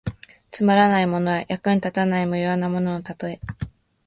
[0.49, 3.39] つまらないものや、役に立たない無用なもののたとえ。